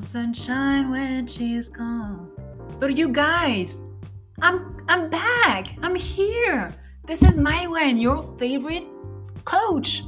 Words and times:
sunshine 0.00 0.90
when 0.90 1.26
she's 1.26 1.68
gone. 1.68 2.30
But 2.78 2.96
you 2.96 3.08
guys, 3.08 3.80
I'm 4.40 4.76
I'm 4.88 5.08
back. 5.08 5.66
I'm 5.82 5.94
here. 5.94 6.74
This 7.06 7.22
is 7.22 7.38
Maïwen, 7.38 8.00
your 8.00 8.22
favorite 8.38 8.84
coach. 9.44 10.02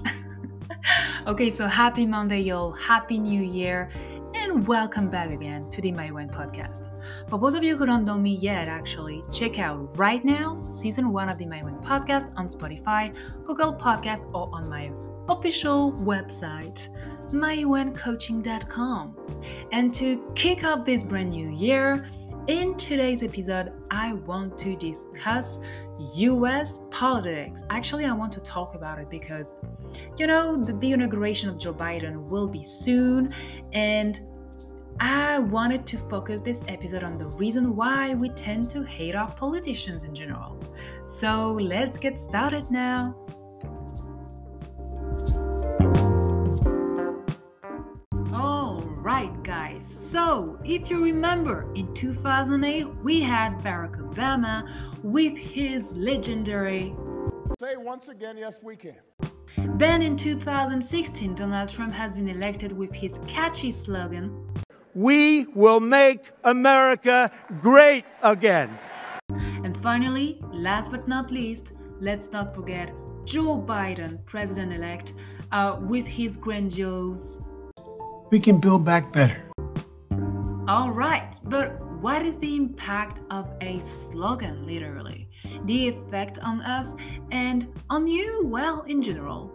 okay, 1.26 1.50
so 1.50 1.66
happy 1.66 2.06
Monday, 2.06 2.40
y'all. 2.40 2.72
Happy 2.72 3.18
New 3.18 3.42
Year. 3.42 3.88
And 4.34 4.66
welcome 4.66 5.08
back 5.08 5.30
again 5.30 5.68
to 5.70 5.80
the 5.80 5.92
One 5.92 6.28
podcast. 6.28 6.90
For 7.28 7.38
those 7.38 7.54
of 7.54 7.64
you 7.64 7.76
who 7.76 7.86
don't 7.86 8.04
know 8.04 8.18
me 8.18 8.34
yet, 8.34 8.68
actually, 8.68 9.22
check 9.32 9.58
out 9.58 9.96
right 9.98 10.24
now 10.24 10.56
season 10.64 11.10
one 11.12 11.28
of 11.28 11.38
the 11.38 11.46
One 11.46 11.80
podcast 11.82 12.32
on 12.36 12.46
Spotify, 12.46 13.16
Google 13.44 13.74
Podcast, 13.74 14.26
or 14.34 14.50
on 14.52 14.68
my 14.68 14.92
official 15.28 15.92
website, 15.92 16.88
myonecoaching.com. 17.30 19.16
And 19.72 19.94
to 19.94 20.32
kick 20.34 20.64
off 20.64 20.84
this 20.84 21.02
brand 21.02 21.30
new 21.30 21.50
year, 21.50 22.08
in 22.48 22.74
today's 22.76 23.22
episode, 23.22 23.72
I 23.90 24.14
want 24.14 24.56
to 24.58 24.74
discuss 24.74 25.60
US 26.14 26.80
politics. 26.90 27.62
Actually, 27.68 28.06
I 28.06 28.12
want 28.12 28.32
to 28.32 28.40
talk 28.40 28.74
about 28.74 28.98
it 28.98 29.10
because, 29.10 29.54
you 30.16 30.26
know, 30.26 30.56
the, 30.56 30.72
the, 30.72 30.92
inauguration 30.92 31.50
of 31.50 31.58
Joe 31.58 31.74
Biden 31.74 32.26
will 32.28 32.48
be 32.48 32.62
soon, 32.62 33.34
and 33.74 34.18
I 34.98 35.40
wanted 35.40 35.86
to 35.88 35.98
focus 35.98 36.40
this 36.40 36.64
episode 36.68 37.04
on 37.04 37.18
the 37.18 37.26
reason 37.26 37.76
why 37.76 38.14
we 38.14 38.30
tend 38.30 38.70
to 38.70 38.82
hate 38.82 39.14
our 39.14 39.30
politicians 39.32 40.04
in 40.04 40.14
general. 40.14 40.58
So 41.04 41.52
let's 41.52 41.98
get 41.98 42.18
started 42.18 42.70
now. 42.70 43.14
Guys. 49.78 49.86
So, 49.86 50.58
if 50.64 50.90
you 50.90 51.02
remember, 51.02 51.66
in 51.74 51.92
2008, 51.94 52.86
we 53.02 53.20
had 53.20 53.58
Barack 53.58 53.98
Obama 53.98 54.68
with 55.02 55.36
his 55.36 55.96
legendary 55.96 56.94
Say 57.60 57.76
once 57.76 58.08
again, 58.08 58.36
yes, 58.36 58.62
we 58.62 58.76
can. 58.76 58.98
Then 59.78 60.00
in 60.00 60.16
2016, 60.16 61.34
Donald 61.34 61.68
Trump 61.68 61.92
has 61.92 62.14
been 62.14 62.28
elected 62.28 62.70
with 62.70 62.94
his 62.94 63.20
catchy 63.26 63.72
slogan 63.72 64.46
We 64.94 65.46
will 65.56 65.80
make 65.80 66.30
America 66.44 67.32
great 67.60 68.04
again. 68.22 68.78
And 69.64 69.76
finally, 69.78 70.40
last 70.52 70.92
but 70.92 71.08
not 71.08 71.32
least, 71.32 71.72
let's 72.00 72.30
not 72.30 72.54
forget 72.54 72.92
Joe 73.24 73.60
Biden, 73.60 74.24
president 74.24 74.72
elect, 74.72 75.14
uh, 75.50 75.78
with 75.80 76.06
his 76.06 76.36
grandiose 76.36 77.40
we 78.30 78.40
can 78.40 78.60
build 78.60 78.84
back 78.84 79.12
better. 79.12 79.47
All 80.68 80.90
right, 80.90 81.32
but 81.44 81.80
what 82.02 82.26
is 82.26 82.36
the 82.36 82.54
impact 82.54 83.20
of 83.30 83.50
a 83.62 83.80
slogan, 83.80 84.66
literally? 84.66 85.30
The 85.64 85.88
effect 85.88 86.38
on 86.40 86.60
us 86.60 86.94
and 87.30 87.66
on 87.88 88.06
you, 88.06 88.42
well, 88.44 88.82
in 88.82 89.00
general? 89.00 89.50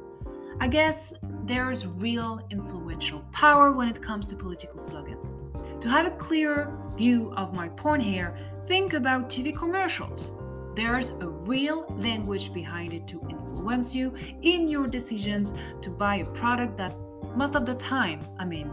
I 0.59 0.67
guess 0.67 1.13
there's 1.45 1.85
real 1.85 2.41
influential 2.49 3.19
power 3.31 3.73
when 3.73 3.89
it 3.89 4.01
comes 4.01 4.25
to 4.25 4.35
political 4.35 4.79
slogans. 4.79 5.33
To 5.81 5.87
have 5.87 6.07
a 6.07 6.17
clear 6.17 6.75
view 6.97 7.31
of 7.37 7.53
my 7.53 7.69
point 7.69 8.01
here, 8.01 8.35
think 8.65 8.95
about 8.95 9.29
TV 9.29 9.55
commercials. 9.55 10.33
There's 10.73 11.09
a 11.09 11.29
real 11.29 11.85
language 11.99 12.51
behind 12.51 12.91
it 12.91 13.07
to 13.09 13.21
influence 13.29 13.93
you 13.93 14.15
in 14.41 14.67
your 14.67 14.87
decisions 14.87 15.53
to 15.83 15.91
buy 15.91 16.15
a 16.15 16.25
product 16.25 16.75
that 16.77 16.97
most 17.35 17.55
of 17.55 17.67
the 17.67 17.75
time, 17.75 18.21
I 18.39 18.45
mean, 18.45 18.71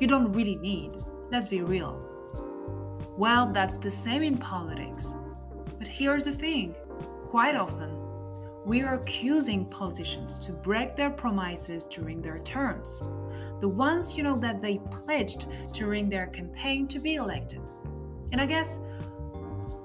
you 0.00 0.06
don't 0.06 0.32
really 0.32 0.56
need. 0.56 0.94
Let's 1.32 1.48
be 1.48 1.62
real. 1.62 1.98
Well, 3.16 3.50
that's 3.52 3.78
the 3.78 3.88
same 3.88 4.22
in 4.22 4.36
politics. 4.36 5.16
But 5.78 5.88
here's 5.88 6.24
the 6.24 6.32
thing 6.32 6.74
quite 7.22 7.56
often, 7.56 7.96
we 8.66 8.82
are 8.82 8.96
accusing 8.96 9.64
politicians 9.64 10.34
to 10.40 10.52
break 10.52 10.94
their 10.94 11.08
promises 11.08 11.84
during 11.84 12.20
their 12.20 12.40
terms. 12.40 13.02
The 13.60 13.68
ones, 13.68 14.14
you 14.14 14.22
know, 14.22 14.36
that 14.40 14.60
they 14.60 14.76
pledged 14.90 15.46
during 15.72 16.10
their 16.10 16.26
campaign 16.26 16.86
to 16.88 17.00
be 17.00 17.14
elected. 17.14 17.62
And 18.32 18.38
I 18.38 18.44
guess, 18.44 18.78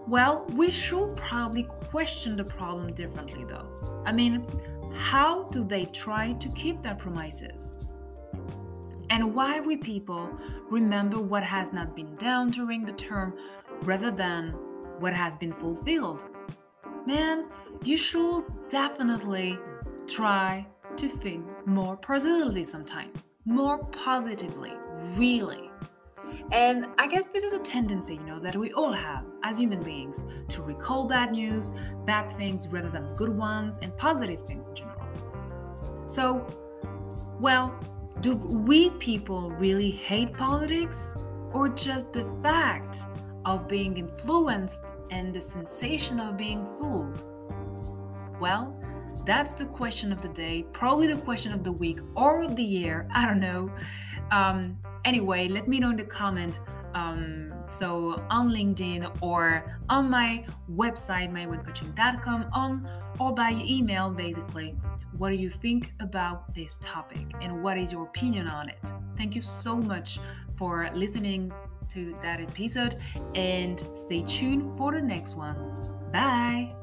well, 0.05 0.45
we 0.51 0.69
should 0.69 1.15
probably 1.15 1.63
question 1.63 2.35
the 2.35 2.43
problem 2.43 2.93
differently, 2.93 3.45
though. 3.45 4.03
I 4.05 4.11
mean, 4.11 4.45
how 4.93 5.43
do 5.45 5.63
they 5.63 5.85
try 5.85 6.33
to 6.33 6.49
keep 6.49 6.81
their 6.81 6.95
promises? 6.95 7.71
And 9.09 9.33
why 9.33 9.59
we 9.59 9.77
people 9.77 10.29
remember 10.69 11.19
what 11.19 11.43
has 11.43 11.71
not 11.71 11.95
been 11.95 12.15
done 12.15 12.51
during 12.51 12.85
the 12.85 12.91
term 12.93 13.35
rather 13.83 14.11
than 14.11 14.51
what 14.99 15.13
has 15.13 15.35
been 15.35 15.51
fulfilled? 15.51 16.25
Man, 17.05 17.45
you 17.83 17.95
should 17.95 18.43
definitely 18.69 19.57
try 20.07 20.67
to 20.97 21.07
think 21.07 21.45
more 21.65 21.95
positively 21.95 22.63
sometimes. 22.63 23.27
More 23.45 23.77
positively, 23.85 24.73
really. 25.15 25.69
And 26.51 26.87
I 26.97 27.07
guess 27.07 27.25
this 27.25 27.43
is 27.43 27.53
a 27.53 27.59
tendency, 27.59 28.15
you 28.15 28.23
know, 28.23 28.39
that 28.39 28.55
we 28.55 28.73
all 28.73 28.91
have 28.91 29.25
as 29.43 29.57
human 29.57 29.81
beings 29.81 30.23
to 30.49 30.61
recall 30.61 31.07
bad 31.07 31.31
news, 31.31 31.71
bad 32.05 32.29
things 32.31 32.67
rather 32.67 32.89
than 32.89 33.07
good 33.15 33.29
ones, 33.29 33.79
and 33.81 33.95
positive 33.95 34.41
things 34.43 34.69
in 34.69 34.75
general. 34.75 35.07
So, 36.05 36.45
well, 37.39 37.79
do 38.21 38.35
we 38.35 38.89
people 38.91 39.51
really 39.51 39.91
hate 39.91 40.33
politics? 40.33 41.11
Or 41.53 41.69
just 41.69 42.11
the 42.13 42.25
fact 42.43 43.05
of 43.45 43.67
being 43.67 43.97
influenced 43.97 44.81
and 45.11 45.33
the 45.33 45.41
sensation 45.41 46.19
of 46.19 46.37
being 46.37 46.65
fooled? 46.65 47.23
Well, 48.39 48.75
that's 49.25 49.53
the 49.53 49.65
question 49.65 50.11
of 50.11 50.21
the 50.21 50.29
day, 50.29 50.65
probably 50.71 51.07
the 51.07 51.21
question 51.21 51.51
of 51.51 51.63
the 51.63 51.71
week 51.71 51.99
or 52.15 52.43
of 52.43 52.55
the 52.55 52.63
year. 52.63 53.07
I 53.13 53.25
don't 53.25 53.39
know. 53.39 53.71
Um, 54.31 54.77
anyway, 55.05 55.47
let 55.47 55.67
me 55.67 55.79
know 55.79 55.89
in 55.91 55.97
the 55.97 56.03
comment. 56.03 56.59
Um, 56.93 57.53
so 57.65 58.23
on 58.29 58.49
LinkedIn 58.49 59.17
or 59.21 59.65
on 59.89 60.09
my 60.09 60.45
website, 60.71 61.31
myonecoaching.com, 61.31 62.49
on 62.53 62.89
or 63.19 63.33
by 63.33 63.51
email, 63.51 64.09
basically 64.09 64.75
what 65.17 65.29
do 65.29 65.35
you 65.35 65.49
think 65.49 65.93
about 65.99 66.53
this 66.53 66.77
topic 66.81 67.25
and 67.41 67.63
what 67.63 67.77
is 67.77 67.91
your 67.91 68.03
opinion 68.03 68.47
on 68.47 68.69
it? 68.69 68.79
Thank 69.15 69.35
you 69.35 69.41
so 69.41 69.75
much 69.75 70.19
for 70.55 70.89
listening 70.93 71.51
to 71.89 72.15
that 72.21 72.39
episode 72.39 72.97
and 73.35 73.83
stay 73.93 74.23
tuned 74.23 74.77
for 74.77 74.91
the 74.91 75.01
next 75.01 75.35
one. 75.35 75.55
Bye. 76.11 76.73